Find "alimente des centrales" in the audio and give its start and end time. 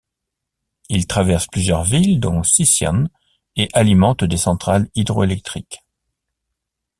3.73-4.89